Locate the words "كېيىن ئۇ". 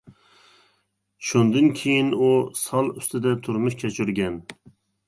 1.81-2.31